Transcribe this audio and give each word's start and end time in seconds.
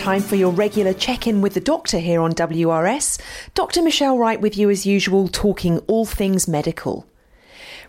time 0.00 0.22
for 0.22 0.34
your 0.34 0.50
regular 0.50 0.94
check 0.94 1.26
in 1.26 1.42
with 1.42 1.52
the 1.52 1.60
doctor 1.60 1.98
here 1.98 2.22
on 2.22 2.32
WRS. 2.32 3.20
Dr. 3.52 3.82
Michelle 3.82 4.16
Wright 4.16 4.40
with 4.40 4.56
you 4.56 4.70
as 4.70 4.86
usual, 4.86 5.28
talking 5.28 5.78
all 5.80 6.06
things 6.06 6.48
medical. 6.48 7.06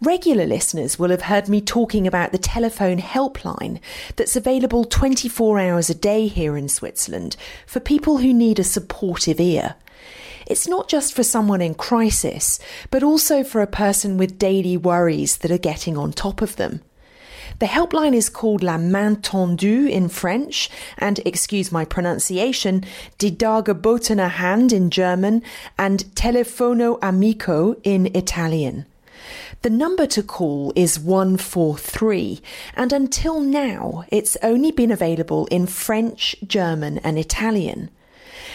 Regular 0.00 0.46
listeners 0.46 1.00
will 1.00 1.10
have 1.10 1.22
heard 1.22 1.48
me 1.48 1.60
talking 1.60 2.06
about 2.06 2.30
the 2.30 2.38
telephone 2.38 2.98
helpline 2.98 3.80
that's 4.14 4.36
available 4.36 4.84
24 4.84 5.58
hours 5.58 5.90
a 5.90 5.96
day 5.96 6.28
here 6.28 6.56
in 6.56 6.68
Switzerland 6.68 7.36
for 7.66 7.80
people 7.80 8.18
who 8.18 8.32
need 8.32 8.60
a 8.60 8.64
supportive 8.64 9.40
ear. 9.40 9.74
It's 10.46 10.68
not 10.68 10.88
just 10.88 11.12
for 11.12 11.24
someone 11.24 11.60
in 11.60 11.74
crisis, 11.74 12.60
but 12.92 13.02
also 13.02 13.42
for 13.42 13.62
a 13.62 13.66
person 13.66 14.16
with 14.16 14.38
daily 14.38 14.76
worries 14.76 15.38
that 15.38 15.50
are 15.50 15.58
getting 15.58 15.98
on 15.98 16.12
top 16.12 16.40
of 16.40 16.54
them. 16.54 16.82
The 17.58 17.66
helpline 17.66 18.14
is 18.14 18.28
called 18.28 18.62
La 18.62 18.76
Main 18.76 19.16
Tendue 19.16 19.86
in 19.86 20.10
French 20.10 20.68
and, 20.98 21.20
excuse 21.24 21.72
my 21.72 21.86
pronunciation, 21.86 22.84
Die 23.16 23.30
Dargebotene 23.30 24.28
Hand 24.28 24.74
in 24.74 24.90
German 24.90 25.42
and 25.78 26.04
Telefono 26.14 26.98
Amico 27.00 27.76
in 27.82 28.14
Italian. 28.14 28.84
The 29.62 29.70
number 29.70 30.06
to 30.06 30.22
call 30.22 30.74
is 30.76 31.00
143, 31.00 32.42
and 32.76 32.92
until 32.92 33.40
now 33.40 34.04
it's 34.08 34.36
only 34.42 34.70
been 34.70 34.90
available 34.90 35.46
in 35.46 35.66
French, 35.66 36.36
German, 36.46 36.98
and 36.98 37.18
Italian. 37.18 37.88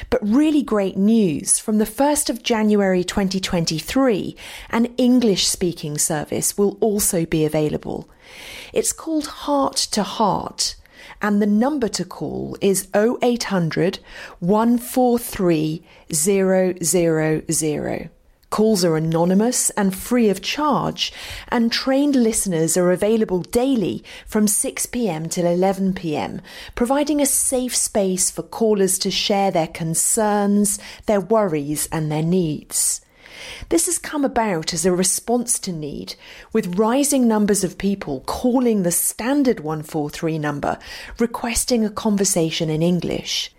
But 0.09 0.27
really 0.27 0.63
great 0.63 0.97
news 0.97 1.59
from 1.59 1.77
the 1.77 1.85
1st 1.85 2.29
of 2.29 2.43
January 2.43 3.03
2023, 3.03 4.35
an 4.69 4.85
English 4.97 5.47
speaking 5.47 5.97
service 5.97 6.57
will 6.57 6.77
also 6.79 7.25
be 7.25 7.45
available. 7.45 8.09
It's 8.73 8.93
called 8.93 9.27
Heart 9.27 9.77
to 9.91 10.03
Heart, 10.03 10.75
and 11.21 11.41
the 11.41 11.47
number 11.47 11.87
to 11.89 12.05
call 12.05 12.57
is 12.61 12.87
0800 12.95 13.99
143 14.39 15.83
000. 16.11 18.09
Calls 18.51 18.83
are 18.83 18.97
anonymous 18.97 19.69
and 19.71 19.95
free 19.95 20.29
of 20.29 20.41
charge, 20.41 21.13
and 21.47 21.71
trained 21.71 22.17
listeners 22.17 22.75
are 22.75 22.91
available 22.91 23.39
daily 23.39 24.03
from 24.27 24.45
6pm 24.45 25.31
till 25.31 25.45
11pm, 25.45 26.41
providing 26.75 27.21
a 27.21 27.25
safe 27.25 27.73
space 27.73 28.29
for 28.29 28.43
callers 28.43 28.99
to 28.99 29.09
share 29.09 29.51
their 29.51 29.67
concerns, 29.67 30.79
their 31.05 31.21
worries, 31.21 31.87
and 31.93 32.11
their 32.11 32.21
needs. 32.21 32.99
This 33.69 33.85
has 33.85 33.97
come 33.97 34.25
about 34.25 34.73
as 34.73 34.85
a 34.85 34.91
response 34.91 35.57
to 35.59 35.71
need, 35.71 36.15
with 36.51 36.77
rising 36.77 37.29
numbers 37.29 37.63
of 37.63 37.77
people 37.77 38.19
calling 38.25 38.83
the 38.83 38.91
standard 38.91 39.61
143 39.61 40.37
number 40.37 40.77
requesting 41.19 41.85
a 41.85 41.89
conversation 41.89 42.69
in 42.69 42.81
English. 42.81 43.49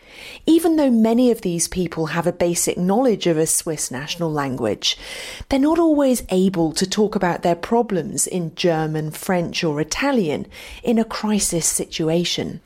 Even 0.47 0.77
though 0.77 0.91
many 0.91 1.31
of 1.31 1.43
these 1.43 1.69
people 1.69 2.07
have 2.07 2.27
a 2.27 2.33
basic 2.33 2.77
knowledge 2.77 3.27
of 3.27 3.37
a 3.37 3.47
Swiss 3.47 3.91
national 3.91 4.31
language, 4.31 4.97
they're 5.49 5.59
not 5.59 5.79
always 5.79 6.23
able 6.31 6.73
to 6.73 6.87
talk 6.87 7.15
about 7.15 7.43
their 7.43 7.55
problems 7.55 8.27
in 8.27 8.55
German, 8.55 9.11
French, 9.11 9.63
or 9.65 9.81
Italian 9.81 10.47
in 10.83 10.99
a 10.99 11.05
crisis 11.05 11.67
situation. 11.67 12.61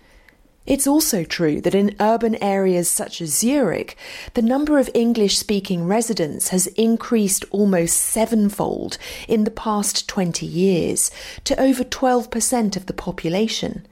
It's 0.67 0.89
also 0.89 1.23
true 1.23 1.61
that 1.61 1.77
in 1.77 1.95
urban 2.01 2.35
areas 2.43 2.91
such 2.91 3.21
as 3.21 3.39
Zurich, 3.39 3.97
the 4.35 4.43
number 4.43 4.81
of 4.81 4.91
English 4.95 5.39
speaking 5.39 5.87
residents 5.87 6.49
has 6.49 6.67
increased 6.69 7.45
almost 7.53 7.97
sevenfold 7.97 8.99
in 9.29 9.45
the 9.45 9.53
past 9.53 10.09
20 10.09 10.45
years 10.45 11.13
to 11.45 11.59
over 11.61 11.85
12% 11.85 12.77
of 12.77 12.87
the 12.87 12.93
population 12.93 13.87